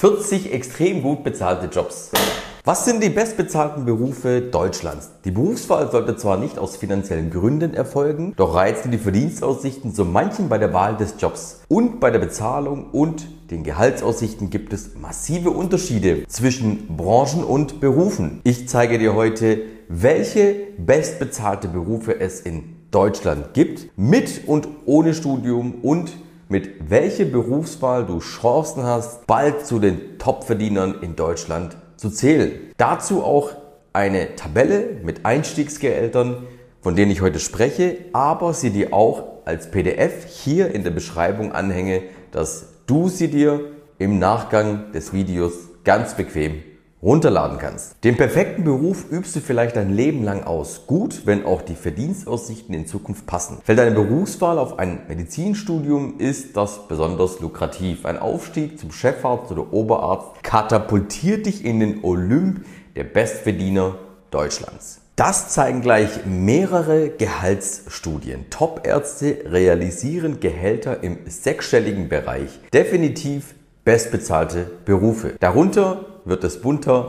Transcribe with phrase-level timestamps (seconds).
[0.00, 2.10] 40 extrem gut bezahlte Jobs.
[2.64, 5.10] Was sind die bestbezahlten Berufe Deutschlands?
[5.26, 10.48] Die Berufswahl sollte zwar nicht aus finanziellen Gründen erfolgen, doch reizen die Verdienstaussichten so manchen
[10.48, 11.60] bei der Wahl des Jobs.
[11.68, 18.40] Und bei der Bezahlung und den Gehaltsaussichten gibt es massive Unterschiede zwischen Branchen und Berufen.
[18.44, 25.74] Ich zeige dir heute, welche bestbezahlte Berufe es in Deutschland gibt, mit und ohne Studium
[25.82, 26.10] und
[26.50, 32.52] mit welcher Berufswahl du Chancen hast, bald zu den Topverdienern in Deutschland zu zählen.
[32.76, 33.52] Dazu auch
[33.92, 36.46] eine Tabelle mit Einstiegsgehältern,
[36.82, 41.52] von denen ich heute spreche, aber sie dir auch als PDF hier in der Beschreibung
[41.52, 42.02] anhänge,
[42.32, 43.60] dass du sie dir
[43.98, 45.52] im Nachgang des Videos
[45.84, 46.62] ganz bequem
[47.02, 48.02] runterladen kannst.
[48.04, 50.86] Den perfekten Beruf übst du vielleicht dein Leben lang aus.
[50.86, 53.58] Gut, wenn auch die Verdienstaussichten in Zukunft passen.
[53.64, 58.04] Fällt deine Berufswahl auf ein Medizinstudium, ist das besonders lukrativ.
[58.04, 62.64] Ein Aufstieg zum Chefarzt oder Oberarzt katapultiert dich in den Olymp
[62.96, 63.96] der Bestverdiener
[64.30, 65.00] Deutschlands.
[65.16, 68.46] Das zeigen gleich mehrere Gehaltsstudien.
[68.48, 72.58] Top-Ärzte realisieren Gehälter im sechsstelligen Bereich.
[72.72, 73.54] Definitiv
[73.84, 75.34] bestbezahlte Berufe.
[75.40, 77.08] Darunter wird es bunter.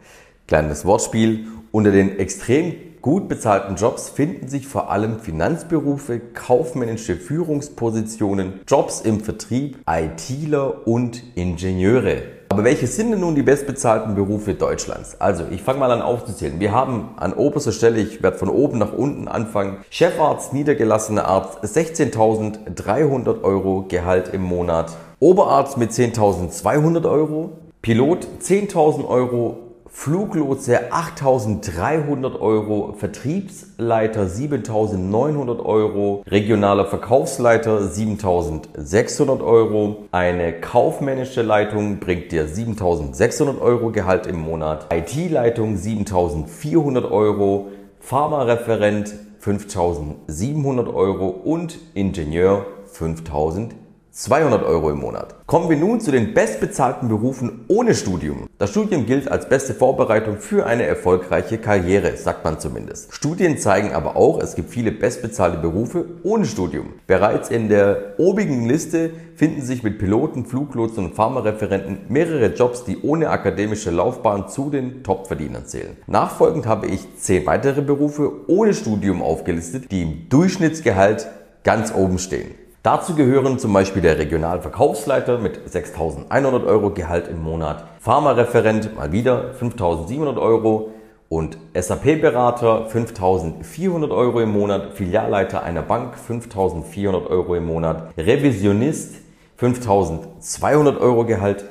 [0.48, 1.46] Kleines Wortspiel.
[1.70, 9.20] Unter den extrem gut bezahlten Jobs finden sich vor allem Finanzberufe, kaufmännische Führungspositionen, Jobs im
[9.20, 12.22] Vertrieb, ITler und Ingenieure.
[12.50, 15.18] Aber welche sind denn nun die bestbezahlten Berufe Deutschlands?
[15.18, 16.60] Also, ich fange mal an aufzuzählen.
[16.60, 21.64] Wir haben an oberster Stelle, ich werde von oben nach unten anfangen, Chefarzt, niedergelassener Arzt,
[21.64, 24.92] 16.300 Euro Gehalt im Monat.
[25.18, 27.52] Oberarzt mit 10.200 Euro,
[27.82, 29.56] Pilot 10.000 Euro,
[29.88, 42.46] Fluglotse 8.300 Euro, Vertriebsleiter 7.900 Euro, regionaler Verkaufsleiter 7.600 Euro, eine kaufmännische Leitung bringt dir
[42.46, 47.66] 7.600 Euro Gehalt im Monat, IT-Leitung 7.400 Euro,
[47.98, 49.12] Pharmareferent
[49.44, 51.26] 5.700 Euro.
[51.30, 52.64] Und Ingenieur
[52.94, 53.70] 5.000
[54.12, 55.46] 200 Euro im Monat.
[55.46, 58.46] Kommen wir nun zu den bestbezahlten Berufen ohne Studium.
[58.58, 63.14] Das Studium gilt als beste Vorbereitung für eine erfolgreiche Karriere, sagt man zumindest.
[63.14, 66.92] Studien zeigen aber auch, es gibt viele bestbezahlte Berufe ohne Studium.
[67.06, 73.00] Bereits in der obigen Liste finden sich mit Piloten, Fluglotsen und Pharmareferenten mehrere Jobs, die
[73.00, 75.96] ohne akademische Laufbahn zu den Top-Verdienern zählen.
[76.06, 81.28] Nachfolgend habe ich zehn weitere Berufe ohne Studium aufgelistet, die im Durchschnittsgehalt
[81.64, 82.61] ganz oben stehen.
[82.82, 89.52] Dazu gehören zum Beispiel der Regionalverkaufsleiter mit 6.100 Euro Gehalt im Monat, Pharmareferent mal wieder
[89.60, 90.90] 5.700 Euro
[91.28, 99.14] und SAP-Berater 5.400 Euro im Monat, Filialleiter einer Bank 5.400 Euro im Monat, Revisionist
[99.60, 101.64] 5.200 Euro Gehalt,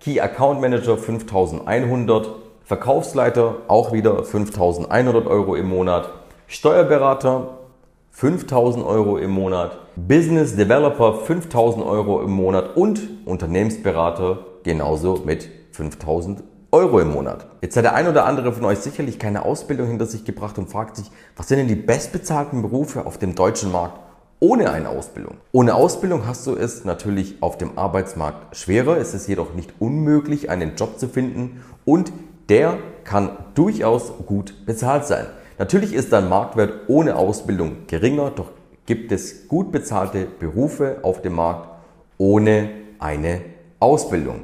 [0.00, 2.26] Key Account Manager 5.100,
[2.62, 6.10] Verkaufsleiter auch wieder 5.100 Euro im Monat,
[6.46, 7.61] Steuerberater
[8.14, 16.44] 5000 Euro im Monat, Business Developer 5000 Euro im Monat und Unternehmensberater genauso mit 5000
[16.70, 17.46] Euro im Monat.
[17.62, 20.70] Jetzt hat der ein oder andere von euch sicherlich keine Ausbildung hinter sich gebracht und
[20.70, 23.98] fragt sich, was sind denn die bestbezahlten Berufe auf dem deutschen Markt
[24.40, 25.38] ohne eine Ausbildung?
[25.50, 28.98] Ohne Ausbildung hast du es natürlich auf dem Arbeitsmarkt schwerer.
[28.98, 32.12] Es ist jedoch nicht unmöglich, einen Job zu finden und
[32.50, 35.26] der kann durchaus gut bezahlt sein.
[35.62, 38.48] Natürlich ist dein Marktwert ohne Ausbildung geringer, doch
[38.84, 41.68] gibt es gut bezahlte Berufe auf dem Markt
[42.18, 43.42] ohne eine
[43.78, 44.40] Ausbildung.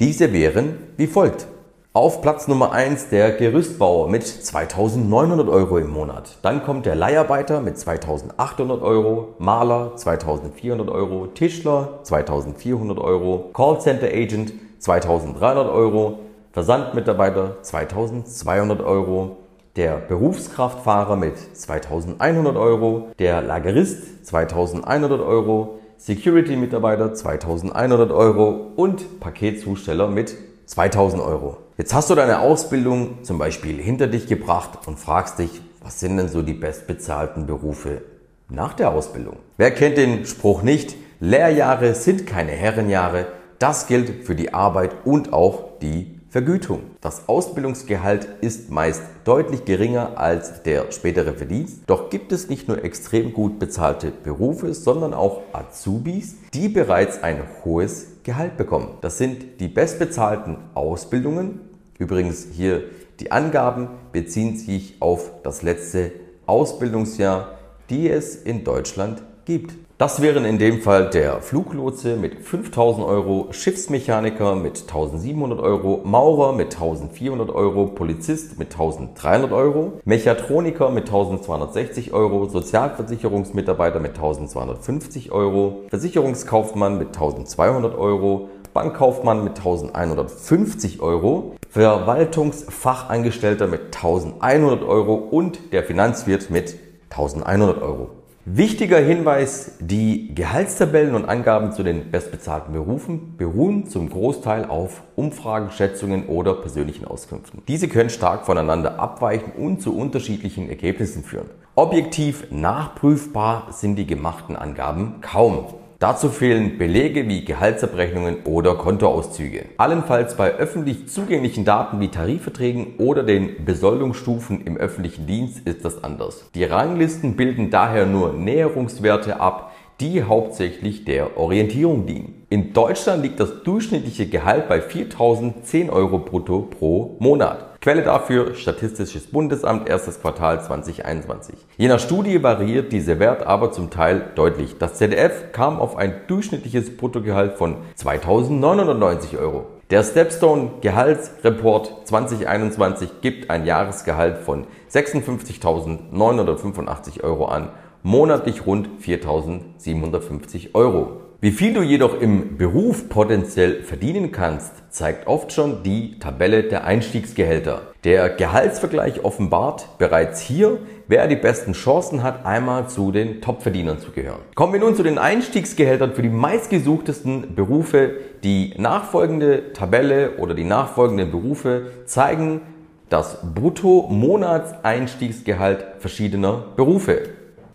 [0.00, 1.46] Diese wären wie folgt.
[1.92, 6.36] Auf Platz Nummer 1 der Gerüstbauer mit 2900 Euro im Monat.
[6.42, 14.52] Dann kommt der Leiharbeiter mit 2800 Euro, Maler 2400 Euro, Tischler 2400 Euro, Callcenter Agent
[14.80, 16.18] 2300 Euro,
[16.50, 19.36] Versandmitarbeiter 2200 Euro,
[19.76, 30.34] der Berufskraftfahrer mit 2100 Euro, der Lagerist 2100 Euro, Security-Mitarbeiter 2100 Euro und Paketzusteller mit
[30.66, 31.58] 2000 Euro.
[31.76, 36.16] Jetzt hast du deine Ausbildung zum Beispiel hinter dich gebracht und fragst dich, was sind
[36.16, 38.02] denn so die bestbezahlten Berufe
[38.48, 39.36] nach der Ausbildung?
[39.58, 40.96] Wer kennt den Spruch nicht?
[41.20, 43.26] Lehrjahre sind keine Herrenjahre.
[43.58, 46.80] Das gilt für die Arbeit und auch die Vergütung.
[47.00, 51.84] Das Ausbildungsgehalt ist meist deutlich geringer als der spätere Verdienst.
[51.86, 57.42] Doch gibt es nicht nur extrem gut bezahlte Berufe, sondern auch Azubis, die bereits ein
[57.64, 58.98] hohes Gehalt bekommen.
[59.00, 61.60] Das sind die bestbezahlten Ausbildungen.
[61.98, 62.82] Übrigens hier
[63.18, 66.12] die Angaben beziehen sich auf das letzte
[66.44, 67.56] Ausbildungsjahr,
[67.88, 69.72] die es in Deutschland gibt.
[69.98, 76.52] Das wären in dem Fall der Fluglotse mit 5000 Euro, Schiffsmechaniker mit 1700 Euro, Maurer
[76.52, 85.86] mit 1400 Euro, Polizist mit 1300 Euro, Mechatroniker mit 1260 Euro, Sozialversicherungsmitarbeiter mit 1250 Euro,
[85.88, 96.50] Versicherungskaufmann mit 1200 Euro, Bankkaufmann mit 1150 Euro, Verwaltungsfachangestellter mit 1100 Euro und der Finanzwirt
[96.50, 96.76] mit
[97.08, 98.10] 1100 Euro.
[98.48, 105.72] Wichtiger Hinweis, die Gehaltstabellen und Angaben zu den bestbezahlten Berufen beruhen zum Großteil auf Umfragen,
[105.72, 107.62] Schätzungen oder persönlichen Auskünften.
[107.66, 111.50] Diese können stark voneinander abweichen und zu unterschiedlichen Ergebnissen führen.
[111.74, 115.64] Objektiv nachprüfbar sind die gemachten Angaben kaum.
[115.98, 119.64] Dazu fehlen Belege wie Gehaltsabrechnungen oder Kontoauszüge.
[119.78, 126.04] Allenfalls bei öffentlich zugänglichen Daten wie Tarifverträgen oder den Besoldungsstufen im öffentlichen Dienst ist das
[126.04, 126.50] anders.
[126.54, 132.46] Die Ranglisten bilden daher nur Näherungswerte ab, die hauptsächlich der Orientierung dienen.
[132.50, 137.75] In Deutschland liegt das durchschnittliche Gehalt bei 4.010 Euro brutto pro Monat.
[137.86, 141.54] Quelle dafür Statistisches Bundesamt, erstes Quartal 2021.
[141.76, 144.76] Je nach Studie variiert dieser Wert aber zum Teil deutlich.
[144.76, 149.66] Das ZDF kam auf ein durchschnittliches Bruttogehalt von 2.990 Euro.
[149.90, 157.68] Der Stepstone Gehaltsreport 2021 gibt ein Jahresgehalt von 56.985 Euro an,
[158.02, 161.25] monatlich rund 4.750 Euro.
[161.38, 166.84] Wie viel du jedoch im Beruf potenziell verdienen kannst, zeigt oft schon die Tabelle der
[166.84, 167.82] Einstiegsgehälter.
[168.04, 170.78] Der Gehaltsvergleich offenbart bereits hier,
[171.08, 174.40] wer die besten Chancen hat, einmal zu den Topverdienern zu gehören.
[174.54, 178.12] Kommen wir nun zu den Einstiegsgehältern für die meistgesuchtesten Berufe.
[178.42, 182.62] Die nachfolgende Tabelle oder die nachfolgenden Berufe zeigen
[183.10, 187.24] das Brutto-Monatseinstiegsgehalt verschiedener Berufe.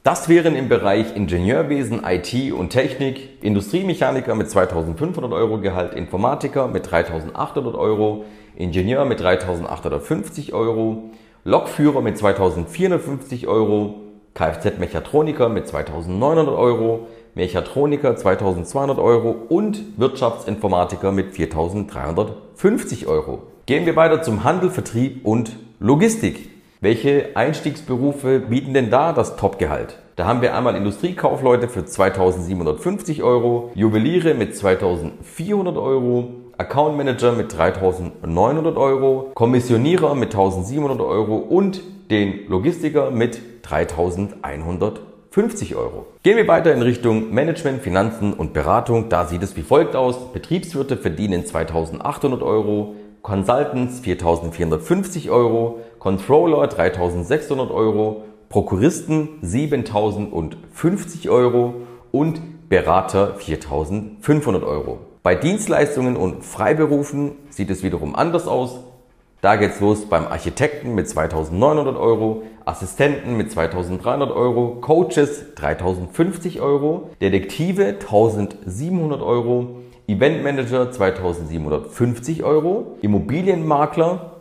[0.04, 6.90] Das wären im Bereich Ingenieurwesen, IT und Technik Industriemechaniker mit 2500 Euro Gehalt, Informatiker mit
[6.90, 8.26] 3800 Euro,
[8.56, 11.12] Ingenieur mit 3850 Euro,
[11.44, 14.02] Lokführer mit 2450 Euro,
[14.34, 23.44] Kfz-Mechatroniker mit 2900 Euro, Mechatroniker 2200 Euro und Wirtschaftsinformatiker mit 4350 Euro.
[23.68, 26.51] Gehen wir weiter zum Handel, Vertrieb und Logistik.
[26.84, 30.00] Welche Einstiegsberufe bieten denn da das Topgehalt?
[30.16, 37.56] Da haben wir einmal Industriekaufleute für 2750 Euro, Juweliere mit 2400 Euro, Account Manager mit
[37.56, 46.08] 3900 Euro, Kommissionierer mit 1700 Euro und den Logistiker mit 3150 Euro.
[46.24, 49.10] Gehen wir weiter in Richtung Management, Finanzen und Beratung.
[49.10, 50.34] Da sieht es wie folgt aus.
[50.34, 61.76] Betriebswirte verdienen 2800 Euro, Consultants 4450 Euro, Controller 3600 Euro, Prokuristen 7050 Euro
[62.12, 65.00] und Berater 4500 Euro.
[65.22, 68.80] Bei Dienstleistungen und Freiberufen sieht es wiederum anders aus.
[69.42, 77.10] Da geht's los beim Architekten mit 2900 Euro, Assistenten mit 2300 Euro, Coaches 3050 Euro,
[77.22, 84.32] Detektive 1700 Euro, Eventmanager 2750 Euro, Immobilienmakler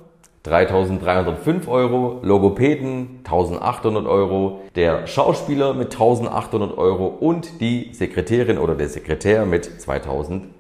[0.42, 8.88] 3305 Euro, Logopäden 1800 Euro, der Schauspieler mit 1800 Euro und die Sekretärin oder der
[8.88, 10.59] Sekretär mit 2250 Euro.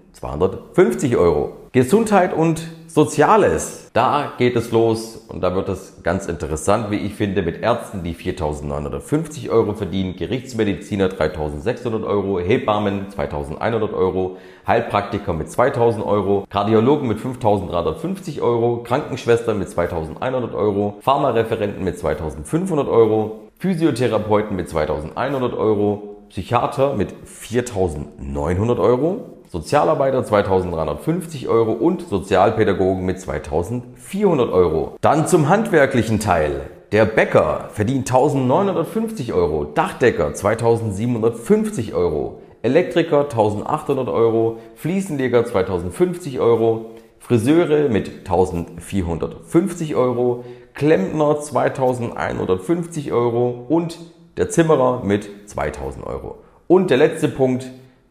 [1.72, 3.88] Gesundheit und Soziales.
[3.94, 8.02] Da geht es los und da wird es ganz interessant, wie ich finde, mit Ärzten,
[8.02, 14.36] die 4.950 Euro verdienen, Gerichtsmediziner 3.600 Euro, Hebammen 2.100 Euro,
[14.66, 22.90] Heilpraktiker mit 2.000 Euro, Kardiologen mit 5.350 Euro, Krankenschwestern mit 2.100 Euro, Pharmareferenten mit 2.500
[22.90, 33.20] Euro, Physiotherapeuten mit 2.100 Euro, Psychiater mit 4.900 Euro, Sozialarbeiter 2350 Euro und Sozialpädagogen mit
[33.20, 34.96] 2400 Euro.
[35.00, 36.70] Dann zum handwerklichen Teil.
[36.92, 47.88] Der Bäcker verdient 1950 Euro, Dachdecker 2750 Euro, Elektriker 1800 Euro, Fliesenleger 2050 Euro, Friseure
[47.88, 53.98] mit 1450 Euro, Klempner 2150 Euro und
[54.36, 56.38] der Zimmerer mit 2000 Euro.
[56.68, 57.68] Und der letzte Punkt,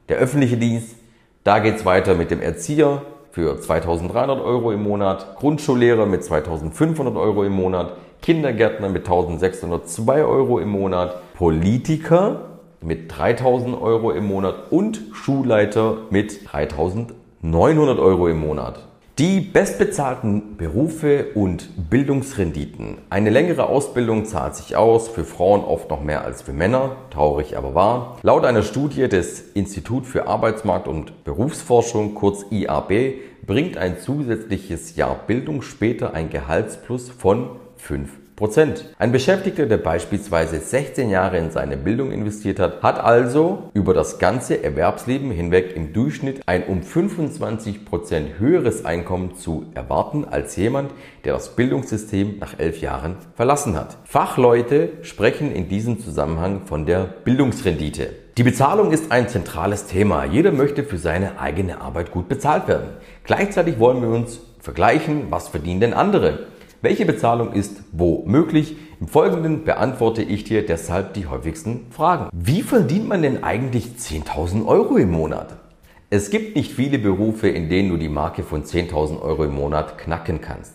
[0.09, 0.98] der öffentliche Dienst
[1.43, 7.15] da geht es weiter mit dem Erzieher für 2300 Euro im Monat, Grundschullehrer mit 2500
[7.15, 12.41] Euro im Monat, Kindergärtner mit 1602 Euro im Monat, Politiker
[12.81, 18.88] mit 3000 Euro im Monat und Schulleiter mit 3900 Euro im Monat.
[19.19, 22.99] Die bestbezahlten Berufe und Bildungsrenditen.
[23.09, 27.57] Eine längere Ausbildung zahlt sich aus, für Frauen oft noch mehr als für Männer, traurig
[27.57, 28.17] aber wahr.
[28.21, 35.19] Laut einer Studie des Institut für Arbeitsmarkt und Berufsforschung, kurz IAB, bringt ein zusätzliches Jahr
[35.27, 38.85] Bildung später ein Gehaltsplus von 5 Prozent.
[38.97, 44.17] Ein Beschäftigter, der beispielsweise 16 Jahre in seine Bildung investiert hat, hat also über das
[44.17, 50.91] ganze Erwerbsleben hinweg im Durchschnitt ein um 25 Prozent höheres Einkommen zu erwarten als jemand,
[51.25, 53.97] der das Bildungssystem nach elf Jahren verlassen hat.
[54.05, 58.07] Fachleute sprechen in diesem Zusammenhang von der Bildungsrendite.
[58.37, 60.23] Die Bezahlung ist ein zentrales Thema.
[60.23, 62.91] Jeder möchte für seine eigene Arbeit gut bezahlt werden.
[63.25, 66.47] Gleichzeitig wollen wir uns vergleichen, was verdienen denn andere?
[66.81, 68.77] Welche Bezahlung ist wo möglich?
[69.01, 72.29] Im Folgenden beantworte ich dir deshalb die häufigsten Fragen.
[72.31, 75.57] Wie verdient man denn eigentlich 10.000 Euro im Monat?
[76.09, 79.97] Es gibt nicht viele Berufe, in denen du die Marke von 10.000 Euro im Monat
[79.97, 80.73] knacken kannst.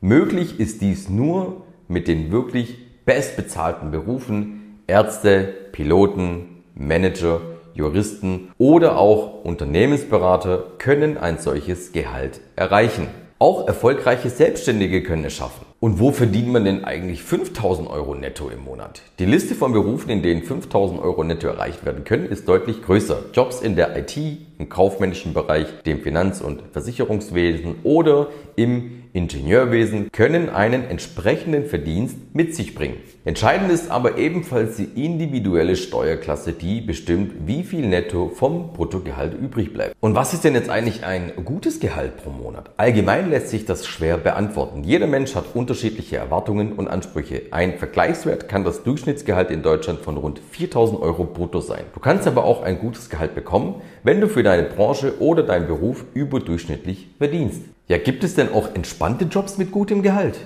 [0.00, 7.40] Möglich ist dies nur mit den wirklich bestbezahlten Berufen Ärzte, Piloten, Manager,
[7.74, 13.06] Juristen oder auch Unternehmensberater können ein solches Gehalt erreichen.
[13.44, 15.66] Auch erfolgreiche Selbstständige können es schaffen.
[15.78, 19.02] Und wo verdient man denn eigentlich 5000 Euro netto im Monat?
[19.18, 23.24] Die Liste von Berufen, in denen 5000 Euro netto erreicht werden können, ist deutlich größer.
[23.34, 30.48] Jobs in der IT, im kaufmännischen Bereich, dem Finanz- und Versicherungswesen oder im Ingenieurwesen können
[30.48, 32.96] einen entsprechenden Verdienst mit sich bringen.
[33.24, 39.72] Entscheidend ist aber ebenfalls die individuelle Steuerklasse, die bestimmt, wie viel netto vom Bruttogehalt übrig
[39.72, 39.94] bleibt.
[40.00, 42.70] Und was ist denn jetzt eigentlich ein gutes Gehalt pro Monat?
[42.76, 44.82] Allgemein lässt sich das schwer beantworten.
[44.82, 47.42] Jeder Mensch hat unterschiedliche Erwartungen und Ansprüche.
[47.52, 51.84] Ein Vergleichswert kann das Durchschnittsgehalt in Deutschland von rund 4000 Euro brutto sein.
[51.94, 55.68] Du kannst aber auch ein gutes Gehalt bekommen, wenn du für deine Branche oder deinen
[55.68, 57.62] Beruf überdurchschnittlich verdienst.
[57.86, 60.38] Ja, gibt es denn auch entspannte Jobs mit gutem Gehalt?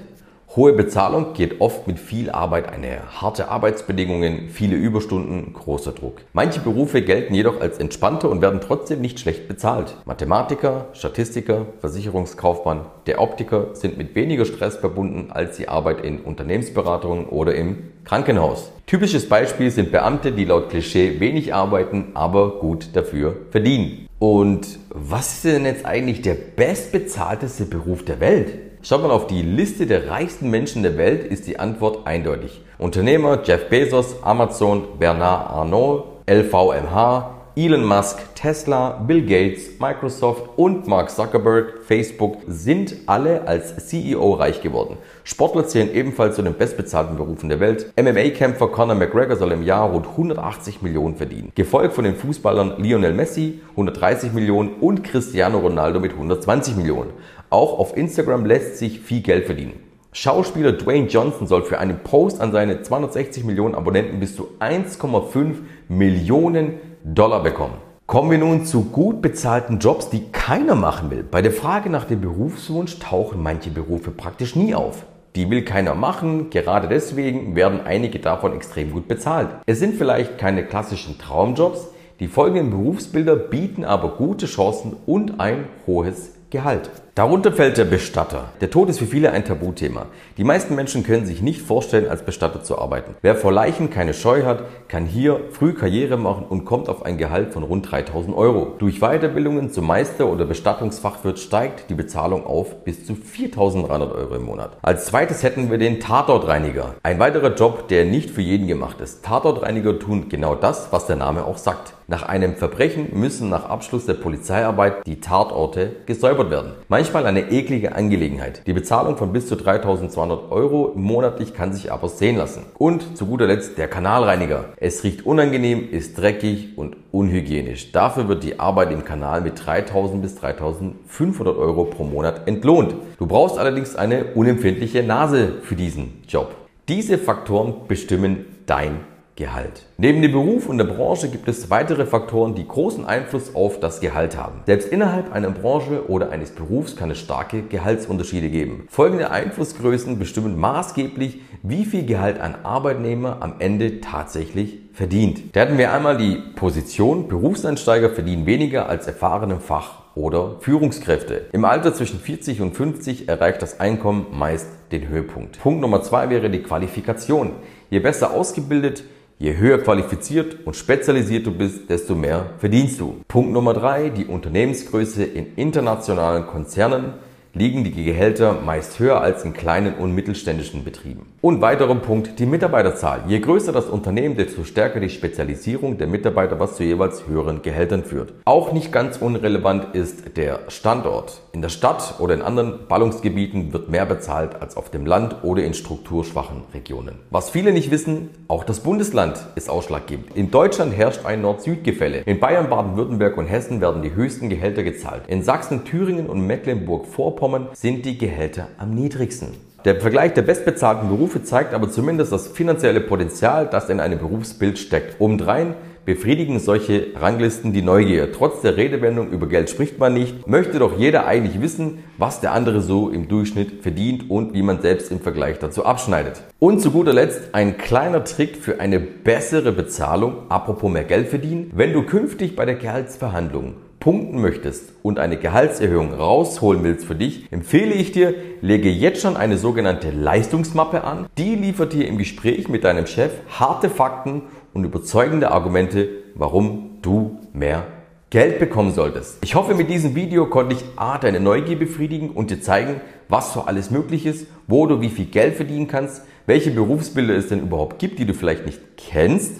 [0.56, 3.02] Hohe Bezahlung geht oft mit viel Arbeit einher.
[3.20, 6.22] Harte Arbeitsbedingungen, viele Überstunden, großer Druck.
[6.32, 9.94] Manche Berufe gelten jedoch als entspannter und werden trotzdem nicht schlecht bezahlt.
[10.04, 17.26] Mathematiker, Statistiker, Versicherungskaufmann, der Optiker sind mit weniger Stress verbunden als die Arbeit in Unternehmensberatungen
[17.26, 18.72] oder im Krankenhaus.
[18.86, 24.07] Typisches Beispiel sind Beamte, die laut Klischee wenig arbeiten, aber gut dafür verdienen.
[24.18, 28.58] Und was ist denn jetzt eigentlich der bestbezahlteste Beruf der Welt?
[28.82, 32.62] Schaut man auf die Liste der reichsten Menschen der Welt, ist die Antwort eindeutig.
[32.78, 41.10] Unternehmer Jeff Bezos, Amazon, Bernard Arnault, LVMH, Elon Musk, Tesla, Bill Gates, Microsoft und Mark
[41.10, 44.96] Zuckerberg, Facebook sind alle als CEO reich geworden.
[45.24, 47.92] Sportler zählen ebenfalls zu den bestbezahlten Berufen der Welt.
[48.00, 51.50] MMA-Kämpfer Conor McGregor soll im Jahr rund 180 Millionen verdienen.
[51.56, 57.10] Gefolgt von den Fußballern Lionel Messi 130 Millionen und Cristiano Ronaldo mit 120 Millionen.
[57.50, 59.80] Auch auf Instagram lässt sich viel Geld verdienen.
[60.12, 65.56] Schauspieler Dwayne Johnson soll für einen Post an seine 260 Millionen Abonnenten bis zu 1,5
[65.88, 66.74] Millionen
[67.04, 67.74] Dollar bekommen.
[68.06, 71.22] Kommen wir nun zu gut bezahlten Jobs, die keiner machen will.
[71.22, 75.04] Bei der Frage nach dem Berufswunsch tauchen manche Berufe praktisch nie auf.
[75.36, 79.48] Die will keiner machen, gerade deswegen werden einige davon extrem gut bezahlt.
[79.66, 81.88] Es sind vielleicht keine klassischen Traumjobs,
[82.18, 86.90] die folgenden Berufsbilder bieten aber gute Chancen und ein hohes Gehalt.
[87.18, 88.44] Darunter fällt der Bestatter.
[88.60, 90.06] Der Tod ist für viele ein Tabuthema.
[90.36, 93.16] Die meisten Menschen können sich nicht vorstellen, als Bestatter zu arbeiten.
[93.22, 97.18] Wer vor Leichen keine Scheu hat, kann hier früh Karriere machen und kommt auf ein
[97.18, 98.76] Gehalt von rund 3000 Euro.
[98.78, 104.44] Durch Weiterbildungen zum Meister oder Bestattungsfachwirt steigt die Bezahlung auf bis zu 4300 Euro im
[104.44, 104.76] Monat.
[104.80, 106.94] Als zweites hätten wir den Tatortreiniger.
[107.02, 109.24] Ein weiterer Job, der nicht für jeden gemacht ist.
[109.24, 111.94] Tatortreiniger tun genau das, was der Name auch sagt.
[112.10, 116.72] Nach einem Verbrechen müssen nach Abschluss der Polizeiarbeit die Tatorte gesäubert werden.
[117.08, 118.66] Manchmal eine eklige Angelegenheit.
[118.66, 122.66] Die Bezahlung von bis zu 3200 Euro monatlich kann sich aber sehen lassen.
[122.76, 124.74] Und zu guter Letzt der Kanalreiniger.
[124.76, 127.92] Es riecht unangenehm, ist dreckig und unhygienisch.
[127.92, 132.94] Dafür wird die Arbeit im Kanal mit 3000 bis 3500 Euro pro Monat entlohnt.
[133.18, 136.54] Du brauchst allerdings eine unempfindliche Nase für diesen Job.
[136.88, 139.00] Diese Faktoren bestimmen dein
[139.38, 139.86] Gehalt.
[139.98, 144.00] Neben dem Beruf und der Branche gibt es weitere Faktoren, die großen Einfluss auf das
[144.00, 144.62] Gehalt haben.
[144.66, 148.88] Selbst innerhalb einer Branche oder eines Berufs kann es starke Gehaltsunterschiede geben.
[148.90, 155.54] Folgende Einflussgrößen bestimmen maßgeblich, wie viel Gehalt ein Arbeitnehmer am Ende tatsächlich verdient.
[155.54, 161.46] Da hatten wir einmal die Position, Berufseinsteiger verdienen weniger als erfahrene Fach- oder Führungskräfte.
[161.52, 165.60] Im Alter zwischen 40 und 50 erreicht das Einkommen meist den Höhepunkt.
[165.60, 167.52] Punkt Nummer zwei wäre die Qualifikation.
[167.88, 169.04] Je besser ausgebildet,
[169.40, 173.20] Je höher qualifiziert und spezialisiert du bist, desto mehr verdienst du.
[173.28, 177.14] Punkt Nummer drei, die Unternehmensgröße in internationalen Konzernen
[177.58, 181.26] liegen die Gehälter meist höher als in kleinen und mittelständischen Betrieben.
[181.40, 183.22] Und weiterer Punkt, die Mitarbeiterzahl.
[183.26, 188.04] Je größer das Unternehmen, desto stärker die Spezialisierung der Mitarbeiter, was zu jeweils höheren Gehältern
[188.04, 188.32] führt.
[188.44, 191.40] Auch nicht ganz unrelevant ist der Standort.
[191.52, 195.64] In der Stadt oder in anderen Ballungsgebieten wird mehr bezahlt als auf dem Land oder
[195.64, 197.16] in strukturschwachen Regionen.
[197.30, 200.36] Was viele nicht wissen, auch das Bundesland ist ausschlaggebend.
[200.36, 202.18] In Deutschland herrscht ein Nord-Süd-Gefälle.
[202.18, 205.22] In Bayern, Baden-Württemberg und Hessen werden die höchsten Gehälter gezahlt.
[205.26, 209.48] In Sachsen, Thüringen und Mecklenburg-Vorpommern sind die Gehälter am niedrigsten.
[209.84, 214.78] Der Vergleich der bestbezahlten Berufe zeigt aber zumindest das finanzielle Potenzial, das in einem Berufsbild
[214.78, 215.20] steckt.
[215.20, 215.74] Obendrein
[216.04, 218.32] befriedigen solche Ranglisten die Neugier.
[218.32, 222.52] Trotz der Redewendung über Geld spricht man nicht, möchte doch jeder eigentlich wissen, was der
[222.52, 226.42] andere so im Durchschnitt verdient und wie man selbst im Vergleich dazu abschneidet.
[226.58, 231.70] Und zu guter Letzt ein kleiner Trick für eine bessere Bezahlung, apropos mehr Geld verdienen.
[231.74, 237.46] Wenn du künftig bei der Gehaltsverhandlung punkten möchtest und eine Gehaltserhöhung rausholen willst für dich,
[237.50, 241.26] empfehle ich dir, lege jetzt schon eine sogenannte Leistungsmappe an.
[241.36, 247.38] Die liefert dir im Gespräch mit deinem Chef harte Fakten und überzeugende Argumente, warum du
[247.52, 247.86] mehr
[248.30, 249.38] Geld bekommen solltest.
[249.42, 253.54] Ich hoffe, mit diesem Video konnte ich A, deine Neugier befriedigen und dir zeigen, was
[253.54, 257.60] so alles möglich ist, wo du wie viel Geld verdienen kannst, welche Berufsbilder es denn
[257.60, 259.52] überhaupt gibt, die du vielleicht nicht kennst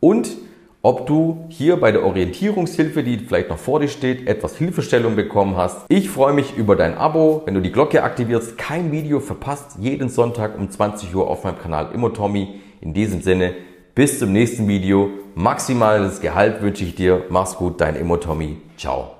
[0.00, 0.28] und
[0.84, 5.56] ob du hier bei der Orientierungshilfe, die vielleicht noch vor dir steht, etwas Hilfestellung bekommen
[5.56, 5.86] hast.
[5.88, 7.42] Ich freue mich über dein Abo.
[7.46, 11.58] Wenn du die Glocke aktivierst, kein Video verpasst, jeden Sonntag um 20 Uhr auf meinem
[11.58, 12.60] Kanal Immotommy.
[12.82, 13.54] In diesem Sinne,
[13.94, 15.08] bis zum nächsten Video.
[15.34, 17.22] Maximales Gehalt wünsche ich dir.
[17.30, 18.58] Mach's gut, dein Immo Tommy.
[18.76, 19.14] Ciao.